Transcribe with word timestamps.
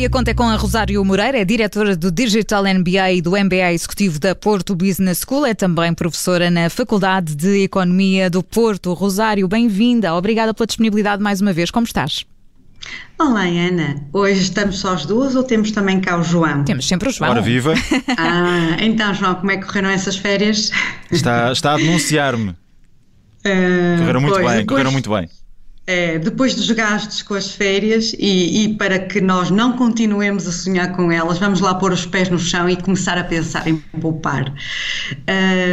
E 0.00 0.06
a 0.06 0.08
Conta 0.08 0.30
é 0.30 0.34
com 0.34 0.44
a 0.44 0.56
Rosário 0.56 1.04
Moreira, 1.04 1.36
é 1.36 1.44
diretora 1.44 1.94
do 1.94 2.10
Digital 2.10 2.64
MBA 2.64 3.12
e 3.12 3.20
do 3.20 3.32
MBA 3.32 3.74
Executivo 3.74 4.18
da 4.18 4.34
Porto 4.34 4.74
Business 4.74 5.20
School, 5.28 5.44
é 5.44 5.52
também 5.52 5.92
professora 5.92 6.48
na 6.50 6.70
Faculdade 6.70 7.34
de 7.34 7.64
Economia 7.64 8.30
do 8.30 8.42
Porto. 8.42 8.94
Rosário, 8.94 9.46
bem-vinda, 9.46 10.14
obrigada 10.14 10.54
pela 10.54 10.66
disponibilidade 10.66 11.22
mais 11.22 11.42
uma 11.42 11.52
vez, 11.52 11.70
como 11.70 11.84
estás? 11.84 12.24
Olá, 13.18 13.42
Ana. 13.42 14.02
Hoje 14.10 14.40
estamos 14.40 14.78
só 14.78 14.94
as 14.94 15.04
duas 15.04 15.36
ou 15.36 15.42
temos 15.42 15.70
também 15.70 16.00
cá 16.00 16.18
o 16.18 16.22
João? 16.22 16.64
Temos 16.64 16.88
sempre 16.88 17.10
o 17.10 17.12
João. 17.12 17.32
Ora 17.32 17.42
viva! 17.42 17.74
Ah, 18.16 18.78
então, 18.80 19.12
João, 19.12 19.34
como 19.34 19.50
é 19.50 19.58
que 19.58 19.66
correram 19.66 19.90
essas 19.90 20.16
férias? 20.16 20.70
Está, 21.10 21.52
está 21.52 21.74
a 21.74 21.76
denunciar-me. 21.76 22.52
Uh, 22.52 22.56
correram 24.00 24.22
muito 24.22 24.32
pois, 24.32 24.46
bem, 24.46 24.56
depois... 24.60 24.66
correram 24.66 24.92
muito 24.92 25.10
bem. 25.10 25.28
É, 25.86 26.18
depois 26.18 26.54
dos 26.54 26.70
gastos 26.70 27.20
com 27.22 27.34
as 27.34 27.52
férias 27.52 28.14
e, 28.16 28.64
e, 28.64 28.74
para 28.74 28.98
que 28.98 29.20
nós 29.20 29.50
não 29.50 29.72
continuemos 29.72 30.46
a 30.46 30.52
sonhar 30.52 30.94
com 30.94 31.10
elas, 31.10 31.38
vamos 31.38 31.58
lá 31.58 31.74
pôr 31.74 31.92
os 31.92 32.06
pés 32.06 32.28
no 32.28 32.38
chão 32.38 32.68
e 32.68 32.76
começar 32.76 33.18
a 33.18 33.24
pensar 33.24 33.66
em 33.66 33.76
poupar. 34.00 34.52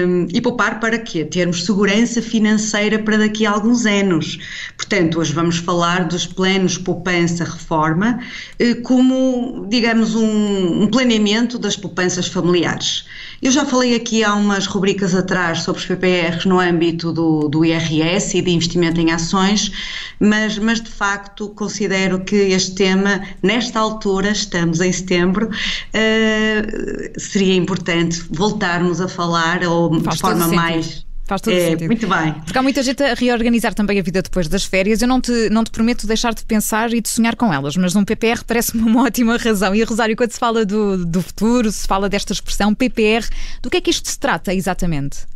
Um, 0.08 0.28
e 0.34 0.42
poupar 0.42 0.80
para 0.80 0.98
quê? 0.98 1.24
Termos 1.24 1.66
segurança 1.66 2.20
financeira 2.20 2.98
para 2.98 3.18
daqui 3.18 3.46
a 3.46 3.52
alguns 3.52 3.86
anos. 3.86 4.40
Portanto, 4.76 5.20
hoje 5.20 5.34
vamos 5.34 5.58
falar 5.58 6.06
dos 6.06 6.26
planos 6.26 6.78
poupança-reforma 6.80 8.20
eh, 8.58 8.74
como, 8.76 9.68
digamos, 9.70 10.16
um, 10.16 10.84
um 10.84 10.88
planeamento 10.88 11.60
das 11.60 11.76
poupanças 11.76 12.27
familiares. 12.27 13.05
Eu 13.40 13.52
já 13.52 13.66
falei 13.66 13.96
aqui 13.96 14.24
há 14.24 14.34
umas 14.34 14.66
rubricas 14.66 15.14
atrás 15.14 15.62
sobre 15.62 15.80
os 15.80 15.86
PPRs 15.86 16.46
no 16.46 16.60
âmbito 16.60 17.14
do, 17.14 17.48
do 17.48 17.64
IRS 17.64 18.36
e 18.36 18.42
de 18.42 18.49
investimento 18.49 18.99
em 18.99 19.12
ações, 19.12 19.71
mas, 20.20 20.57
mas 20.57 20.81
de 20.81 20.90
facto 20.90 21.49
considero 21.49 22.20
que 22.20 22.35
este 22.35 22.76
tema, 22.76 23.21
nesta 23.41 23.79
altura, 23.79 24.31
estamos 24.31 24.81
em 24.81 24.91
setembro, 24.91 25.49
uh, 25.49 27.20
seria 27.20 27.55
importante 27.55 28.23
voltarmos 28.29 29.01
a 29.01 29.07
falar 29.07 29.63
ou 29.63 29.99
Faz 30.01 30.15
de 30.15 30.21
forma 30.21 30.48
mais 30.48 31.07
Faz 31.27 31.41
todo 31.41 31.53
é, 31.53 31.71
sentido. 31.71 31.87
Muito 31.87 32.07
bem. 32.07 32.34
Porque 32.45 32.57
há 32.57 32.62
muita 32.62 32.81
gente 32.81 33.03
a 33.03 33.13
reorganizar 33.13 33.73
também 33.73 33.99
a 33.99 34.01
vida 34.01 34.21
depois 34.21 34.48
das 34.48 34.63
férias. 34.63 35.01
Eu 35.01 35.09
não 35.09 35.20
te, 35.20 35.49
não 35.49 35.62
te 35.62 35.71
prometo 35.71 36.07
deixar 36.07 36.34
de 36.34 36.45
pensar 36.45 36.93
e 36.93 37.01
de 37.01 37.09
sonhar 37.09 37.35
com 37.35 37.53
elas, 37.53 37.75
mas 37.75 37.98
um 37.98 38.05
PPR 38.05 38.45
parece-me 38.45 38.81
uma 38.81 39.03
ótima 39.05 39.35
razão. 39.35 39.75
E, 39.75 39.84
Rosário, 39.84 40.15
quando 40.15 40.31
se 40.31 40.40
fala 40.40 40.65
do, 40.65 41.05
do 41.05 41.21
futuro, 41.21 41.70
se 41.70 41.85
fala 41.85 42.07
desta 42.07 42.31
expressão 42.31 42.73
PPR, 42.73 43.27
do 43.62 43.70
que 43.70 43.75
é 43.75 43.81
que 43.81 43.90
isto 43.90 44.07
se 44.07 44.18
trata 44.18 44.53
exatamente? 44.53 45.27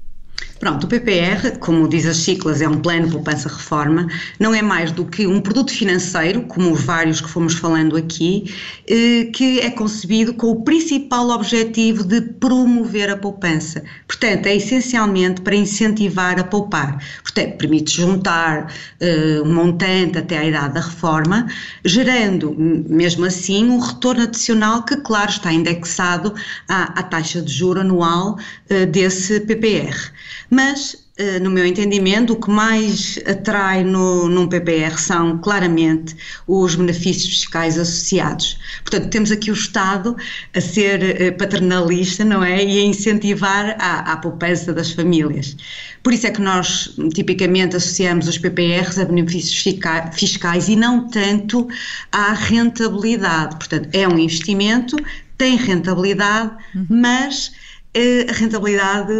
Pronto, 0.62 0.84
o 0.84 0.88
PPR, 0.88 1.58
como 1.58 1.88
diz 1.88 2.06
as 2.06 2.18
ciclas, 2.18 2.62
é 2.62 2.70
um 2.70 2.78
plano 2.78 3.08
de 3.08 3.14
poupança-reforma, 3.14 4.08
não 4.40 4.54
é 4.54 4.62
mais 4.62 4.92
do 4.92 5.04
que 5.06 5.26
um 5.26 5.42
produto 5.42 5.72
financeiro, 5.72 6.44
como 6.44 6.72
os 6.72 6.84
vários 6.84 7.20
que 7.20 7.28
fomos 7.28 7.56
falando 7.56 7.98
aqui, 7.98 8.54
eh, 8.88 9.28
que 9.34 9.60
é 9.60 9.72
concebido 9.72 10.36
com 10.36 10.52
o 10.52 10.64
principal 10.64 11.32
objetivo 11.32 12.04
de 12.04 12.22
promover 12.22 13.10
a 13.10 13.18
poupança. 13.18 13.84
Portanto, 14.06 14.46
é 14.46 14.56
essencialmente 14.56 15.42
para 15.42 15.56
incentivar 15.56 16.40
a 16.40 16.44
poupar. 16.44 17.04
Portanto, 17.24 17.58
permite 17.58 17.98
juntar 17.98 18.72
uh, 19.02 19.44
um 19.44 19.52
montante 19.52 20.20
até 20.20 20.38
à 20.38 20.46
idade 20.46 20.76
da 20.76 20.82
reforma, 20.82 21.48
gerando, 21.84 22.56
mesmo 22.56 23.26
assim, 23.26 23.68
um 23.68 23.80
retorno 23.80 24.22
adicional 24.22 24.84
que, 24.84 24.96
claro, 24.98 25.32
está 25.32 25.52
indexado 25.52 26.36
à, 26.68 27.00
à 27.00 27.02
taxa 27.02 27.42
de 27.42 27.52
juro 27.52 27.82
anual 27.82 28.38
uh, 28.70 28.86
desse 28.86 29.40
PPR. 29.40 30.12
Mas, 30.54 30.98
eh, 31.18 31.40
no 31.40 31.50
meu 31.50 31.66
entendimento, 31.66 32.34
o 32.34 32.36
que 32.36 32.50
mais 32.50 33.18
atrai 33.26 33.86
no, 33.86 34.28
num 34.28 34.50
PPR 34.50 35.00
são 35.00 35.38
claramente 35.38 36.14
os 36.46 36.76
benefícios 36.76 37.30
fiscais 37.30 37.80
associados. 37.80 38.60
Portanto, 38.84 39.10
temos 39.10 39.32
aqui 39.32 39.50
o 39.50 39.54
Estado 39.54 40.14
a 40.54 40.60
ser 40.60 41.22
eh, 41.22 41.32
paternalista, 41.32 42.26
não 42.26 42.44
é? 42.44 42.62
E 42.62 42.80
a 42.80 42.84
incentivar 42.84 43.78
a, 43.80 44.12
a 44.12 44.18
poupança 44.18 44.74
das 44.74 44.92
famílias. 44.92 45.56
Por 46.04 46.12
isso 46.12 46.28
é 46.28 46.32
que 46.32 46.42
nós, 46.42 46.98
tipicamente, 47.14 47.78
associamos 47.78 48.28
os 48.28 48.38
PPRs 48.38 49.00
a 49.00 49.06
benefícios 49.06 49.78
fiscais 50.12 50.68
e 50.68 50.76
não 50.76 51.08
tanto 51.08 51.66
à 52.12 52.34
rentabilidade. 52.34 53.56
Portanto, 53.56 53.88
é 53.94 54.06
um 54.06 54.20
investimento, 54.20 54.98
tem 55.38 55.56
rentabilidade, 55.56 56.52
uhum. 56.76 56.88
mas 56.90 57.54
a 57.94 58.32
rentabilidade, 58.34 59.14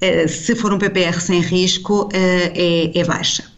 eh, 0.00 0.26
se 0.28 0.54
for 0.56 0.72
um 0.72 0.78
PPR 0.78 1.20
sem 1.20 1.40
risco, 1.40 2.08
eh, 2.12 2.52
é, 2.94 2.98
é 2.98 3.04
baixa. 3.04 3.49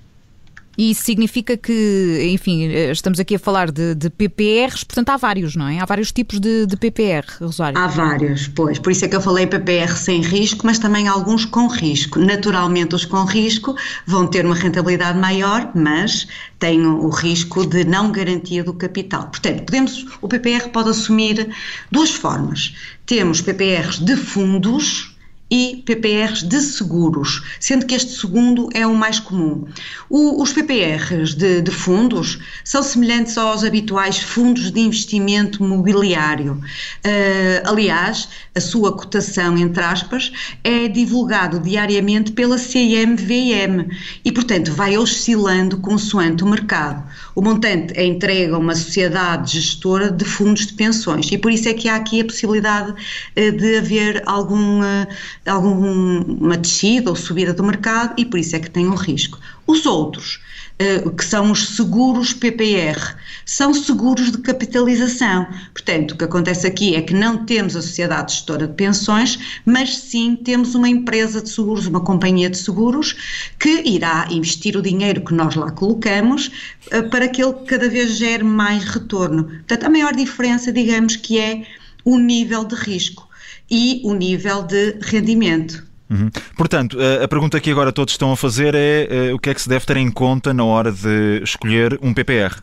E 0.82 0.90
isso 0.90 1.04
significa 1.04 1.56
que, 1.56 2.28
enfim, 2.32 2.64
estamos 2.90 3.20
aqui 3.20 3.36
a 3.36 3.38
falar 3.38 3.70
de, 3.70 3.94
de, 3.94 4.10
PPRs, 4.10 4.82
portanto 4.82 5.10
há 5.10 5.16
vários, 5.16 5.54
não 5.54 5.68
é? 5.68 5.78
Há 5.78 5.84
vários 5.84 6.10
tipos 6.10 6.40
de, 6.40 6.66
de, 6.66 6.76
PPR, 6.76 7.24
Rosário. 7.40 7.78
Há 7.78 7.86
vários, 7.86 8.48
pois. 8.48 8.80
Por 8.80 8.90
isso 8.90 9.04
é 9.04 9.08
que 9.08 9.14
eu 9.14 9.20
falei 9.20 9.46
PPR 9.46 9.92
sem 9.96 10.20
risco, 10.20 10.66
mas 10.66 10.80
também 10.80 11.06
alguns 11.06 11.44
com 11.44 11.68
risco. 11.68 12.18
Naturalmente, 12.18 12.96
os 12.96 13.04
com 13.04 13.22
risco 13.24 13.76
vão 14.08 14.26
ter 14.26 14.44
uma 14.44 14.56
rentabilidade 14.56 15.16
maior, 15.16 15.70
mas 15.72 16.26
têm 16.58 16.84
o 16.84 17.10
risco 17.10 17.64
de 17.64 17.84
não 17.84 18.10
garantia 18.10 18.64
do 18.64 18.74
capital. 18.74 19.28
Portanto, 19.28 19.62
podemos, 19.62 20.04
o 20.20 20.26
PPR 20.26 20.68
pode 20.70 20.90
assumir 20.90 21.48
duas 21.92 22.10
formas. 22.10 22.74
Temos 23.06 23.40
PPRs 23.40 24.04
de 24.04 24.16
fundos 24.16 25.11
e 25.52 25.82
PPRs 25.84 26.42
de 26.42 26.62
seguros, 26.62 27.42
sendo 27.60 27.84
que 27.84 27.94
este 27.94 28.18
segundo 28.18 28.70
é 28.72 28.86
o 28.86 28.94
mais 28.94 29.20
comum. 29.20 29.66
O, 30.08 30.42
os 30.42 30.50
PPRs 30.50 31.34
de, 31.34 31.60
de, 31.60 31.70
fundos 31.70 32.38
são 32.64 32.82
semelhantes 32.82 33.36
aos 33.36 33.62
habituais 33.62 34.18
fundos 34.18 34.70
de 34.70 34.80
investimento 34.80 35.62
mobiliário. 35.62 36.54
Uh, 36.54 37.68
aliás, 37.68 38.30
a 38.54 38.60
sua 38.62 38.96
cotação, 38.96 39.58
entre 39.58 39.82
aspas, 39.82 40.32
é 40.64 40.88
divulgado 40.88 41.60
diariamente 41.60 42.32
pela 42.32 42.56
CMVM 42.56 43.90
e, 44.24 44.32
portanto, 44.32 44.72
vai 44.72 44.96
oscilando 44.96 45.76
consoante 45.76 46.42
o 46.42 46.46
mercado. 46.46 47.06
O 47.34 47.42
montante 47.42 47.92
é 47.94 48.06
entregue 48.06 48.54
a 48.54 48.58
uma 48.58 48.74
sociedade 48.74 49.60
gestora 49.60 50.10
de 50.10 50.24
fundos 50.24 50.66
de 50.66 50.72
pensões 50.72 51.30
e 51.30 51.36
por 51.36 51.52
isso 51.52 51.68
é 51.68 51.74
que 51.74 51.90
há 51.90 51.96
aqui 51.96 52.22
a 52.22 52.24
possibilidade 52.24 52.92
uh, 52.92 53.52
de 53.52 53.76
haver 53.76 54.22
algum 54.24 54.80
uh, 54.80 55.06
alguma 55.46 56.56
descida 56.56 57.10
ou 57.10 57.16
subida 57.16 57.52
do 57.52 57.64
mercado 57.64 58.14
e 58.16 58.24
por 58.24 58.38
isso 58.38 58.54
é 58.54 58.60
que 58.60 58.70
tem 58.70 58.86
um 58.86 58.94
risco. 58.94 59.38
Os 59.66 59.86
outros, 59.86 60.40
uh, 60.80 61.10
que 61.10 61.24
são 61.24 61.50
os 61.50 61.76
seguros 61.76 62.32
PPR, 62.32 63.16
são 63.44 63.74
seguros 63.74 64.30
de 64.30 64.38
capitalização. 64.38 65.46
Portanto, 65.72 66.12
o 66.12 66.16
que 66.16 66.24
acontece 66.24 66.66
aqui 66.66 66.94
é 66.94 67.02
que 67.02 67.14
não 67.14 67.44
temos 67.44 67.74
a 67.74 67.82
sociedade 67.82 68.34
gestora 68.34 68.68
de 68.68 68.74
pensões, 68.74 69.60
mas 69.64 69.96
sim 69.98 70.36
temos 70.36 70.74
uma 70.74 70.88
empresa 70.88 71.40
de 71.42 71.48
seguros, 71.48 71.86
uma 71.86 72.00
companhia 72.00 72.48
de 72.48 72.58
seguros, 72.58 73.16
que 73.58 73.82
irá 73.84 74.28
investir 74.30 74.76
o 74.76 74.82
dinheiro 74.82 75.24
que 75.24 75.34
nós 75.34 75.56
lá 75.56 75.72
colocamos 75.72 76.50
uh, 76.92 77.08
para 77.10 77.26
que 77.26 77.42
ele 77.42 77.54
cada 77.66 77.88
vez 77.88 78.16
gere 78.16 78.44
mais 78.44 78.84
retorno. 78.84 79.44
Portanto, 79.44 79.84
a 79.84 79.90
maior 79.90 80.14
diferença, 80.14 80.70
digamos, 80.70 81.16
que 81.16 81.38
é 81.38 81.66
o 82.04 82.18
nível 82.18 82.64
de 82.64 82.74
risco 82.76 83.31
e 83.72 84.02
o 84.04 84.12
nível 84.12 84.62
de 84.62 84.98
rendimento. 85.00 85.82
Uhum. 86.10 86.30
Portanto, 86.54 86.98
a 87.00 87.26
pergunta 87.26 87.58
que 87.58 87.70
agora 87.70 87.90
todos 87.90 88.12
estão 88.12 88.30
a 88.30 88.36
fazer 88.36 88.74
é 88.74 89.08
eh, 89.10 89.32
o 89.32 89.38
que 89.38 89.48
é 89.48 89.54
que 89.54 89.62
se 89.62 89.68
deve 89.68 89.86
ter 89.86 89.96
em 89.96 90.10
conta 90.10 90.52
na 90.52 90.62
hora 90.62 90.92
de 90.92 91.40
escolher 91.42 91.98
um 92.02 92.12
PPR? 92.12 92.60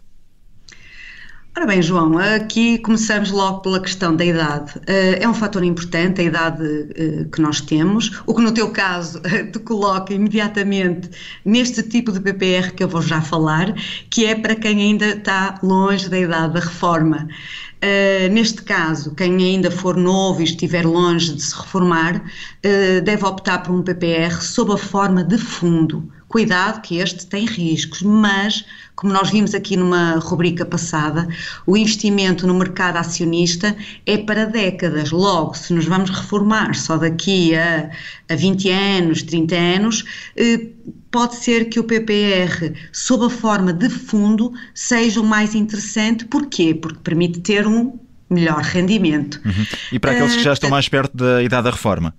Ora 1.58 1.66
bem, 1.66 1.82
João, 1.82 2.18
aqui 2.18 2.78
começamos 2.78 3.32
logo 3.32 3.60
pela 3.62 3.82
questão 3.82 4.16
da 4.16 4.24
idade. 4.24 4.80
Eh, 4.86 5.24
é 5.24 5.28
um 5.28 5.34
fator 5.34 5.64
importante, 5.64 6.22
a 6.22 6.24
idade 6.24 6.64
eh, 6.96 7.26
que 7.30 7.42
nós 7.42 7.60
temos, 7.60 8.22
o 8.28 8.36
que 8.36 8.42
no 8.42 8.52
teu 8.52 8.70
caso 8.70 9.20
te 9.52 9.60
coloca 9.60 10.14
imediatamente 10.14 11.10
neste 11.44 11.82
tipo 11.82 12.12
de 12.12 12.20
PPR 12.20 12.72
que 12.72 12.84
eu 12.84 12.88
vou 12.88 13.02
já 13.02 13.20
falar, 13.20 13.74
que 14.12 14.26
é 14.26 14.36
para 14.36 14.56
quem 14.56 14.80
ainda 14.80 15.08
está 15.08 15.60
longe 15.64 16.08
da 16.08 16.20
idade 16.20 16.54
da 16.54 16.60
reforma. 16.60 17.28
Uh, 17.82 18.30
neste 18.34 18.62
caso, 18.62 19.16
quem 19.16 19.38
ainda 19.38 19.72
for 19.72 19.96
novo 19.96 20.42
e 20.42 20.44
estiver 20.44 20.86
longe 20.86 21.34
de 21.34 21.42
se 21.42 21.56
reformar, 21.56 22.18
uh, 22.18 23.02
deve 23.02 23.26
optar 23.26 23.64
por 23.64 23.74
um 23.74 23.82
PPR 23.82 24.42
sob 24.42 24.74
a 24.74 24.78
forma 24.78 25.24
de 25.24 25.38
fundo. 25.38 26.12
Cuidado 26.30 26.82
que 26.82 27.00
este 27.00 27.26
tem 27.26 27.44
riscos, 27.44 28.04
mas, 28.04 28.64
como 28.96 29.12
nós 29.12 29.32
vimos 29.32 29.56
aqui 29.56 29.76
numa 29.76 30.20
rubrica 30.20 30.64
passada, 30.64 31.28
o 31.66 31.76
investimento 31.76 32.46
no 32.46 32.54
mercado 32.54 32.98
acionista 32.98 33.76
é 34.06 34.16
para 34.16 34.46
décadas. 34.46 35.10
Logo, 35.10 35.56
se 35.56 35.74
nos 35.74 35.86
vamos 35.86 36.12
reformar 36.12 36.76
só 36.76 36.98
daqui 36.98 37.56
a, 37.56 37.90
a 38.30 38.36
20 38.36 38.70
anos, 38.70 39.24
30 39.24 39.56
anos, 39.56 40.06
eh, 40.38 40.68
pode 41.10 41.36
ser 41.36 41.66
que 41.66 41.80
o 41.80 41.84
PPR, 41.84 42.76
sob 42.94 43.26
a 43.26 43.30
forma 43.32 43.74
de 43.74 43.90
fundo, 43.90 44.54
seja 44.76 45.20
o 45.20 45.26
mais 45.26 45.56
interessante. 45.56 46.26
Porquê? 46.26 46.76
Porque 46.76 47.00
permite 47.00 47.40
ter 47.40 47.66
um 47.66 47.98
melhor 48.30 48.62
rendimento. 48.62 49.42
Uhum. 49.44 49.66
E 49.92 49.98
para 49.98 50.12
aqueles 50.12 50.36
que 50.36 50.44
já 50.44 50.54
estão 50.54 50.70
mais 50.70 50.88
perto 50.88 51.18
da 51.18 51.42
idade 51.42 51.64
da 51.64 51.72
reforma? 51.72 52.14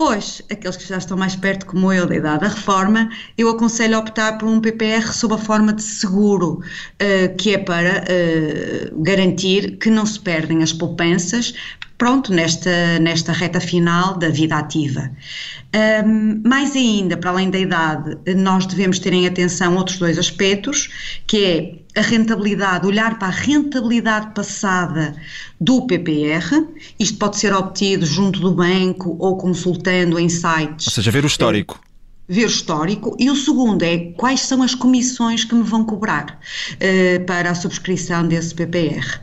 Pois, 0.00 0.40
aqueles 0.50 0.78
que 0.78 0.88
já 0.88 0.96
estão 0.96 1.14
mais 1.14 1.36
perto, 1.36 1.66
como 1.66 1.92
eu, 1.92 2.06
da 2.06 2.16
idade 2.16 2.40
da 2.40 2.48
reforma, 2.48 3.10
eu 3.36 3.50
aconselho 3.50 3.96
a 3.96 3.98
optar 3.98 4.38
por 4.38 4.48
um 4.48 4.58
PPR 4.58 5.12
sob 5.12 5.34
a 5.34 5.36
forma 5.36 5.74
de 5.74 5.82
seguro, 5.82 6.52
uh, 6.54 7.36
que 7.36 7.52
é 7.52 7.58
para 7.58 8.02
uh, 8.04 9.02
garantir 9.02 9.76
que 9.76 9.90
não 9.90 10.06
se 10.06 10.18
perdem 10.18 10.62
as 10.62 10.72
poupanças, 10.72 11.52
pronto, 12.00 12.32
nesta, 12.32 12.98
nesta 12.98 13.30
reta 13.30 13.60
final 13.60 14.16
da 14.16 14.30
vida 14.30 14.56
ativa. 14.56 15.10
Um, 16.02 16.40
mais 16.48 16.74
ainda, 16.74 17.14
para 17.14 17.28
além 17.28 17.50
da 17.50 17.58
idade, 17.58 18.16
nós 18.36 18.64
devemos 18.64 18.98
ter 18.98 19.12
em 19.12 19.26
atenção 19.26 19.76
outros 19.76 19.98
dois 19.98 20.16
aspectos, 20.16 20.88
que 21.26 21.44
é 21.94 22.00
a 22.00 22.02
rentabilidade, 22.02 22.86
olhar 22.86 23.18
para 23.18 23.28
a 23.28 23.30
rentabilidade 23.30 24.32
passada 24.34 25.14
do 25.60 25.86
PPR, 25.86 26.66
isto 26.98 27.18
pode 27.18 27.36
ser 27.36 27.52
obtido 27.52 28.06
junto 28.06 28.40
do 28.40 28.54
banco 28.54 29.16
ou 29.18 29.36
consultando 29.36 30.18
em 30.18 30.30
sites. 30.30 30.86
Ou 30.86 30.92
seja, 30.92 31.10
ver 31.10 31.24
o 31.24 31.26
histórico 31.26 31.78
ver 32.30 32.44
o 32.44 32.46
histórico, 32.46 33.16
e 33.18 33.28
o 33.28 33.34
segundo 33.34 33.82
é 33.82 34.12
quais 34.16 34.42
são 34.42 34.62
as 34.62 34.72
comissões 34.72 35.44
que 35.44 35.52
me 35.52 35.64
vão 35.64 35.84
cobrar 35.84 36.38
uh, 36.74 37.24
para 37.26 37.50
a 37.50 37.54
subscrição 37.56 38.26
desse 38.28 38.54
PPR. 38.54 39.18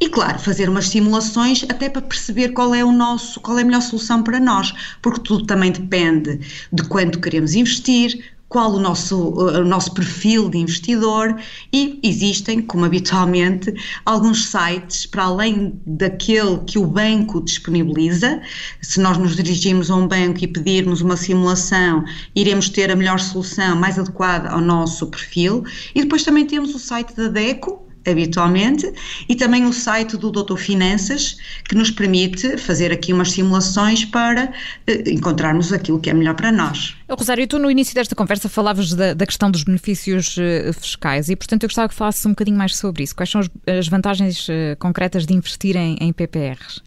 E 0.00 0.08
claro, 0.08 0.38
fazer 0.38 0.68
umas 0.68 0.88
simulações 0.88 1.64
até 1.68 1.88
para 1.88 2.00
perceber 2.00 2.50
qual 2.50 2.72
é 2.72 2.84
o 2.84 2.92
nosso, 2.92 3.40
qual 3.40 3.58
é 3.58 3.62
a 3.62 3.64
melhor 3.64 3.82
solução 3.82 4.22
para 4.22 4.38
nós, 4.38 4.72
porque 5.02 5.20
tudo 5.20 5.44
também 5.44 5.72
depende 5.72 6.38
de 6.72 6.84
quanto 6.84 7.20
queremos 7.20 7.54
investir, 7.54 8.32
qual 8.52 8.74
o 8.74 8.78
nosso, 8.78 9.30
o 9.30 9.64
nosso 9.64 9.94
perfil 9.94 10.50
de 10.50 10.58
investidor 10.58 11.40
e 11.72 11.98
existem, 12.02 12.60
como 12.60 12.84
habitualmente, 12.84 13.74
alguns 14.04 14.50
sites 14.50 15.06
para 15.06 15.24
além 15.24 15.80
daquele 15.86 16.58
que 16.66 16.78
o 16.78 16.86
banco 16.86 17.40
disponibiliza. 17.40 18.42
Se 18.82 19.00
nós 19.00 19.16
nos 19.16 19.34
dirigirmos 19.36 19.90
a 19.90 19.96
um 19.96 20.06
banco 20.06 20.44
e 20.44 20.46
pedirmos 20.46 21.00
uma 21.00 21.16
simulação, 21.16 22.04
iremos 22.36 22.68
ter 22.68 22.90
a 22.90 22.96
melhor 22.96 23.18
solução 23.18 23.74
mais 23.74 23.98
adequada 23.98 24.50
ao 24.50 24.60
nosso 24.60 25.06
perfil. 25.06 25.64
E 25.94 26.02
depois 26.02 26.22
também 26.22 26.46
temos 26.46 26.74
o 26.74 26.78
site 26.78 27.16
da 27.16 27.28
DECO, 27.28 27.91
habitualmente, 28.06 28.92
e 29.28 29.34
também 29.34 29.64
o 29.64 29.72
site 29.72 30.16
do 30.16 30.30
Doutor 30.30 30.56
Finanças, 30.56 31.36
que 31.68 31.74
nos 31.74 31.90
permite 31.90 32.56
fazer 32.56 32.92
aqui 32.92 33.12
umas 33.12 33.32
simulações 33.32 34.04
para 34.04 34.52
eh, 34.86 35.10
encontrarmos 35.10 35.72
aquilo 35.72 36.00
que 36.00 36.10
é 36.10 36.14
melhor 36.14 36.34
para 36.34 36.50
nós. 36.50 36.96
Rosário, 37.08 37.46
tu 37.46 37.58
no 37.58 37.70
início 37.70 37.94
desta 37.94 38.14
conversa 38.14 38.48
falavas 38.48 38.92
da, 38.94 39.14
da 39.14 39.26
questão 39.26 39.50
dos 39.50 39.64
benefícios 39.64 40.36
uh, 40.36 40.72
fiscais 40.72 41.28
e, 41.28 41.36
portanto, 41.36 41.62
eu 41.64 41.68
gostava 41.68 41.88
que 41.88 41.94
falasses 41.94 42.24
um 42.24 42.30
bocadinho 42.30 42.56
mais 42.56 42.76
sobre 42.76 43.02
isso. 43.02 43.14
Quais 43.14 43.30
são 43.30 43.40
as, 43.40 43.50
as 43.66 43.88
vantagens 43.88 44.48
uh, 44.48 44.76
concretas 44.78 45.26
de 45.26 45.34
investir 45.34 45.76
em, 45.76 45.96
em 46.00 46.12
PPRs? 46.12 46.80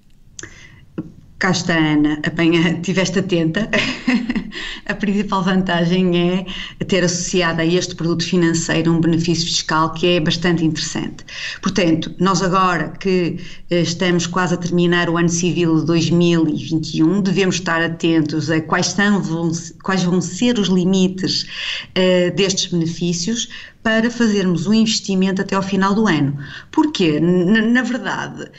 Cá 1.40 1.52
está 1.52 1.78
Ana, 1.78 2.20
apanha, 2.26 2.72
estiveste 2.72 3.20
atenta. 3.20 3.70
a 4.88 4.94
principal 4.94 5.44
vantagem 5.44 6.18
é 6.18 6.46
ter 6.86 7.04
associado 7.04 7.62
a 7.62 7.66
este 7.66 7.96
produto 7.96 8.24
financeiro 8.24 8.92
um 8.92 9.02
benefício 9.02 9.46
fiscal 9.46 9.92
que 9.94 10.08
é 10.08 10.20
bastante 10.20 10.64
interessante. 10.64 11.26
Portanto, 11.62 12.14
nós 12.20 12.42
agora 12.42 12.90
que 13.00 13.38
eh, 13.70 13.82
estamos 13.82 14.28
quase 14.28 14.54
a 14.54 14.58
terminar 14.58 15.10
o 15.10 15.18
ano 15.18 15.30
civil 15.30 15.80
de 15.80 15.86
2021, 15.88 17.22
devemos 17.22 17.56
estar 17.56 17.82
atentos 17.82 18.50
a 18.50 18.62
quais, 18.62 18.88
são, 18.88 19.22
vão, 19.22 19.52
quais 19.84 20.04
vão 20.04 20.22
ser 20.22 20.58
os 20.58 20.70
limites 20.70 21.44
uh, 21.44 22.36
destes 22.36 22.72
benefícios 22.72 23.50
para 23.84 24.10
fazermos 24.10 24.66
o 24.66 24.72
um 24.72 24.74
investimento 24.74 25.42
até 25.42 25.56
ao 25.56 25.62
final 25.62 25.94
do 25.94 26.08
ano. 26.08 26.38
Porque, 26.72 27.20
na, 27.20 27.62
na 27.62 27.82
verdade, 27.84 28.50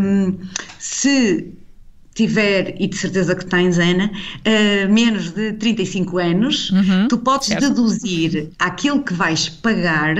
um, 0.00 0.38
se 0.78 1.52
tiver, 2.18 2.74
e 2.80 2.88
de 2.88 2.96
certeza 2.96 3.32
que 3.36 3.46
tens, 3.46 3.78
Ana, 3.78 4.10
uh, 4.10 4.92
menos 4.92 5.30
de 5.30 5.52
35 5.52 6.18
anos, 6.18 6.70
uhum, 6.70 7.06
tu 7.06 7.18
podes 7.18 7.46
certo. 7.46 7.68
deduzir 7.68 8.50
aquilo 8.58 9.04
que 9.04 9.14
vais 9.14 9.48
pagar 9.48 10.16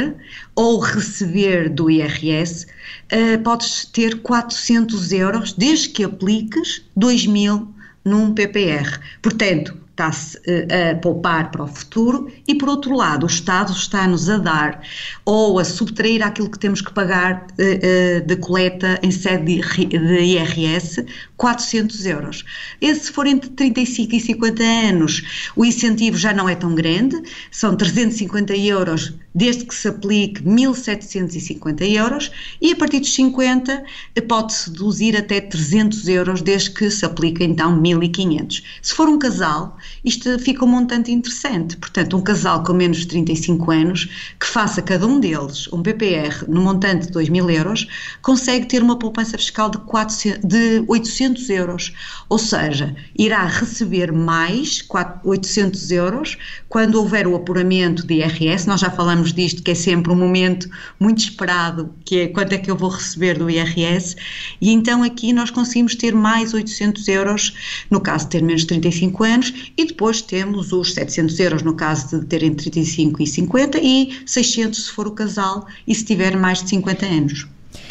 ou 0.54 0.78
receber 0.78 1.68
do 1.68 1.90
IRS, 1.90 2.66
uh, 3.12 3.42
podes 3.42 3.84
ter 3.86 4.20
400 4.22 5.10
euros 5.10 5.52
desde 5.54 5.88
que 5.88 6.04
apliques 6.04 6.82
2 6.96 7.26
mil 7.26 7.74
num 8.04 8.32
PPR. 8.32 9.00
Portanto, 9.20 9.76
está-se 9.98 10.38
eh, 10.46 10.92
a 10.92 10.96
poupar 10.96 11.50
para 11.50 11.64
o 11.64 11.66
futuro 11.66 12.30
e, 12.46 12.54
por 12.54 12.68
outro 12.68 12.94
lado, 12.94 13.24
o 13.24 13.26
Estado 13.26 13.72
está-nos 13.72 14.30
a 14.30 14.38
dar 14.38 14.80
ou 15.24 15.58
a 15.58 15.64
subtrair 15.64 16.22
aquilo 16.22 16.48
que 16.48 16.58
temos 16.58 16.80
que 16.80 16.92
pagar 16.92 17.48
eh, 17.58 17.80
eh, 17.82 18.20
de 18.20 18.36
coleta 18.36 19.00
em 19.02 19.10
sede 19.10 19.60
de 19.60 20.20
IRS, 20.20 21.04
400 21.36 22.06
euros. 22.06 22.44
E 22.80 22.94
se 22.94 23.10
for 23.10 23.26
entre 23.26 23.50
35 23.50 24.14
e 24.14 24.20
50 24.20 24.62
anos, 24.62 25.50
o 25.56 25.64
incentivo 25.64 26.16
já 26.16 26.32
não 26.32 26.48
é 26.48 26.54
tão 26.54 26.74
grande, 26.74 27.20
são 27.50 27.76
350 27.76 28.56
euros 28.56 29.14
desde 29.38 29.64
que 29.64 29.74
se 29.74 29.86
aplique 29.86 30.42
1.750 30.42 31.88
euros 31.96 32.32
e 32.60 32.72
a 32.72 32.76
partir 32.76 32.98
dos 32.98 33.14
50 33.14 33.84
pode-se 34.28 34.70
reduzir 34.70 35.16
até 35.16 35.40
300 35.40 36.08
euros 36.08 36.42
desde 36.42 36.70
que 36.70 36.90
se 36.90 37.04
aplique 37.04 37.44
então 37.44 37.80
1.500. 37.80 38.64
Se 38.82 38.94
for 38.94 39.08
um 39.08 39.18
casal, 39.18 39.76
isto 40.04 40.38
fica 40.40 40.64
um 40.64 40.68
montante 40.68 41.12
interessante. 41.12 41.76
Portanto, 41.76 42.16
um 42.16 42.20
casal 42.20 42.64
com 42.64 42.72
menos 42.72 42.98
de 42.98 43.06
35 43.06 43.70
anos 43.70 44.08
que 44.40 44.46
faça 44.46 44.82
cada 44.82 45.06
um 45.06 45.20
deles 45.20 45.68
um 45.72 45.82
PPR 45.82 46.44
no 46.48 46.60
montante 46.60 47.06
de 47.06 47.12
2 47.12 47.28
mil 47.28 47.48
euros 47.48 47.86
consegue 48.20 48.66
ter 48.66 48.82
uma 48.82 48.98
poupança 48.98 49.38
fiscal 49.38 49.70
de, 49.70 49.78
400, 49.78 50.40
de 50.44 50.84
800 50.88 51.50
euros. 51.50 51.92
Ou 52.28 52.38
seja, 52.38 52.94
irá 53.16 53.46
receber 53.46 54.10
mais 54.10 54.84
800 55.24 55.90
euros 55.92 56.36
quando 56.68 56.96
houver 56.96 57.26
o 57.26 57.36
apuramento 57.36 58.06
de 58.06 58.14
IRS. 58.14 58.66
Nós 58.66 58.80
já 58.80 58.90
falamos 58.90 59.27
disto, 59.32 59.62
que 59.62 59.70
é 59.70 59.74
sempre 59.74 60.12
um 60.12 60.16
momento 60.16 60.68
muito 60.98 61.18
esperado, 61.18 61.94
que 62.04 62.20
é 62.20 62.28
quanto 62.28 62.52
é 62.52 62.58
que 62.58 62.70
eu 62.70 62.76
vou 62.76 62.90
receber 62.90 63.38
do 63.38 63.48
IRS. 63.48 64.16
E 64.60 64.70
então 64.70 65.02
aqui 65.02 65.32
nós 65.32 65.50
conseguimos 65.50 65.94
ter 65.94 66.14
mais 66.14 66.54
800 66.54 67.06
euros 67.08 67.54
no 67.90 68.00
caso 68.00 68.24
de 68.24 68.30
ter 68.30 68.42
menos 68.42 68.62
de 68.62 68.68
35 68.68 69.24
anos 69.24 69.72
e 69.76 69.84
depois 69.84 70.22
temos 70.22 70.72
os 70.72 70.94
700 70.94 71.38
euros 71.40 71.62
no 71.62 71.74
caso 71.74 72.20
de 72.20 72.26
terem 72.26 72.54
35 72.54 73.22
e 73.22 73.26
50 73.26 73.78
e 73.78 74.18
600 74.26 74.84
se 74.86 74.92
for 74.92 75.06
o 75.06 75.12
casal 75.12 75.66
e 75.86 75.94
se 75.94 76.04
tiver 76.04 76.36
mais 76.36 76.62
de 76.62 76.70
50 76.70 77.06
anos. 77.06 77.46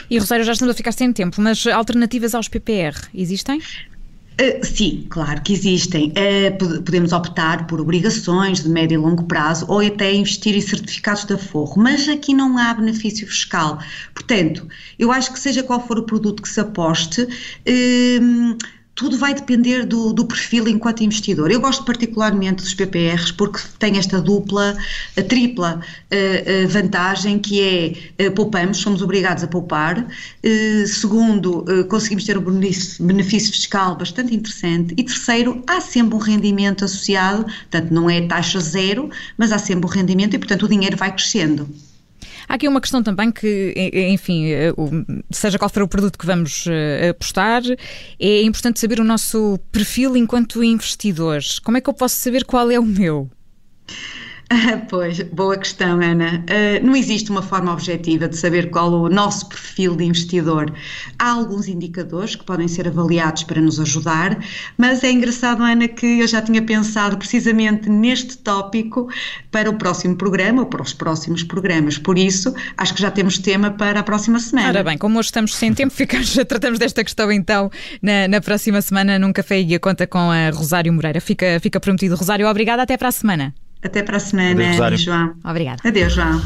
E 0.10 0.18
Rosário, 0.18 0.45
já 0.45 0.54
estamos 0.54 0.74
a 0.74 0.78
ficar 0.78 0.92
sem 0.92 1.12
tempo, 1.12 1.41
mas 1.41 1.65
alternativas 1.67 2.34
aos 2.34 2.48
PPR 2.48 2.96
existem? 3.13 3.62
Uh, 4.39 4.63
sim, 4.63 5.08
claro 5.10 5.41
que 5.41 5.51
existem. 5.51 6.10
Uh, 6.12 6.84
podemos 6.84 7.12
optar 7.12 7.65
por 7.65 7.82
obrigações 7.82 8.62
de 8.62 8.70
médio 8.70 8.94
e 8.94 8.98
longo 8.98 9.24
prazo 9.24 9.65
ou 9.67 9.79
até 9.79 10.13
investir 10.13 10.56
em 10.56 10.62
certificados 10.62 11.25
de 11.25 11.34
aforro, 11.34 11.82
mas 11.82 12.08
aqui 12.08 12.36
não 12.36 12.56
há 12.56 12.72
benefício 12.75 13.27
fiscal. 13.27 13.79
Portanto, 14.13 14.67
eu 15.00 15.12
acho 15.12 15.34
que 15.34 15.39
seja 15.39 15.63
qual 15.63 15.86
for 15.88 15.98
o 15.98 16.03
produto 16.03 16.44
que 16.44 16.50
se 16.50 16.60
aposte, 16.60 17.24
uh, 17.24 18.58
tudo 18.98 19.16
vai 19.16 19.32
depender 19.32 19.86
do, 19.86 20.12
do, 20.12 20.25
perfil 20.25 20.68
enquanto 20.68 21.04
investidor. 21.04 21.51
Eu 21.51 21.62
gosto 21.62 21.86
particularmente 21.86 22.63
dos 22.63 22.74
PPRs 22.74 23.32
porque 23.32 23.60
tem 23.77 23.96
esta 24.00 24.20
dupla, 24.20 24.75
tripla 25.30 25.80
uh, 25.80 26.66
uh, 26.66 26.68
vantagem 26.68 27.38
que 27.38 27.62
é 28.18 28.27
uh, 28.27 28.32
poupamos, 28.32 28.77
somos 28.77 29.04
obrigados 29.04 29.44
a 29.44 29.48
poupar. 29.48 30.08
segundo, 30.88 31.63
conseguimos 31.88 32.24
ter 32.24 32.39
um 32.39 32.42
benefício, 32.42 33.06
benefício, 33.06 33.51
fiscal 33.51 33.96
bastante 33.96 34.34
interessante. 34.34 34.96
E 34.98 35.04
terceiro, 35.04 35.63
há 35.68 35.80
sempre 35.80 36.16
um 36.16 36.20
rendimento 36.20 36.84
associado, 36.84 37.44
portanto 37.44 37.92
não 37.92 38.10
é 38.10 38.22
taxa 38.22 38.60
zero, 38.60 39.12
mas 39.38 39.51
há 39.51 39.60
sempre 39.60 39.86
um 39.86 39.89
rendimento 39.89 40.34
e 40.36 40.39
portanto 40.39 40.63
o 40.63 40.68
dinheiro 40.68 40.98
vai 40.98 41.12
crescendo. 41.12 41.70
Há 42.48 42.56
aqui 42.56 42.68
uma 42.68 42.80
questão 42.80 43.04
também 43.04 43.32
que, 43.32 43.74
enfim, 43.94 44.48
eh, 44.51 44.74
seja 45.30 45.60
qual 45.60 45.70
for 45.70 45.84
o 45.84 45.88
produto 45.88 46.18
que 46.18 46.25
vamos 46.25 46.66
eh, 46.68 47.10
apostar, 47.10 47.62
é 48.20 48.42
importante 48.44 48.80
saber 48.80 49.00
o 49.00 49.04
nosso 49.04 49.60
perfil 49.72 50.16
enquanto 50.16 50.63
investidores. 50.63 51.60
Como 51.60 51.77
é 51.77 51.82
que 51.82 51.89
eu 51.89 51.94
posso 51.94 52.16
saber 52.16 52.46
qual 52.46 52.72
é 52.72 52.80
o 52.80 52.86
meu? 52.86 53.30
pois, 54.89 55.22
boa 55.24 55.58
questão, 55.58 56.01
Ana. 56.01 56.44
Uh, 56.50 56.86
não 56.86 56.96
existe 56.96 57.30
uma 57.30 57.42
forma 57.42 57.72
objetiva 57.72 58.27
de 58.27 58.38
saber 58.38 58.70
qual 58.70 58.92
o 58.92 59.10
nosso 59.10 59.48
perfil 59.50 59.96
de 59.96 60.06
investidor. 60.06 60.74
Há 61.20 61.32
alguns 61.32 61.68
indicadores 61.68 62.36
que 62.36 62.46
podem 62.46 62.68
ser 62.68 62.88
avaliados 62.88 63.44
para 63.44 63.60
nos 63.60 63.80
ajudar, 63.80 64.38
mas 64.77 65.04
é 65.04 65.12
engraçado, 65.12 65.63
Ana, 65.63 65.88
que 65.88 66.20
eu 66.22 66.27
já 66.27 66.42
tinha 66.42 66.62
pensado 66.62 67.18
precisamente 67.18 67.89
neste 67.89 68.38
tópico 68.38 69.10
para 69.51 69.70
o 69.70 69.77
próximo 69.77 70.16
programa 70.16 70.62
ou 70.62 70.68
para 70.68 70.82
os 70.82 70.94
próximos 70.94 71.44
programas. 71.44 71.98
Por 71.98 72.18
isso, 72.18 72.54
acho 72.77 72.94
que 72.94 73.01
já 73.01 73.12
temos 73.12 73.38
tema 73.38 73.72
para 73.72 74.00
a 74.00 74.04
próxima 74.04 74.39
semana. 74.39 74.70
Ora 74.70 74.84
bem, 74.84 74.98
como 74.98 75.20
hoje 75.20 75.27
estamos 75.27 75.56
sem 75.56 75.74
tempo, 75.74 75.92
ficamos, 75.94 76.34
tratamos 76.48 76.80
desta 76.80 77.04
questão 77.04 77.32
então 77.32 77.70
na, 78.01 78.27
na 78.30 78.39
próxima 78.39 78.82
semana 78.82 79.20
num 79.20 79.34
Café 79.34 79.60
e 79.62 79.75
a 79.75 79.80
Conta 79.80 80.08
com 80.08 80.32
a 80.32 80.50
Rosário 80.51 80.94
Moreira. 80.94 81.20
Fica, 81.20 81.60
fica 81.60 81.80
prometido. 81.82 82.16
Rosário, 82.16 82.48
obrigada. 82.48 82.84
Até 82.84 82.96
para 82.96 83.10
a 83.10 83.12
semana. 83.12 83.54
Até 83.84 84.03
para 84.03 84.17
a 84.17 84.19
semana, 84.19 84.86
Adeus, 84.86 85.01
João. 85.01 85.36
Obrigada. 85.43 85.81
Adeus, 85.88 86.13
João. 86.13 86.41